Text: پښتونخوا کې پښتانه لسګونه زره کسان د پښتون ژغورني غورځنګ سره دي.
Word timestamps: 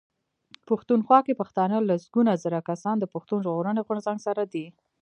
پښتونخوا 0.67 1.19
کې 1.25 1.39
پښتانه 1.41 1.77
لسګونه 1.89 2.31
زره 2.43 2.59
کسان 2.69 2.95
د 2.99 3.05
پښتون 3.13 3.39
ژغورني 3.45 3.81
غورځنګ 3.87 4.19
سره 4.27 4.43
دي. 4.53 4.65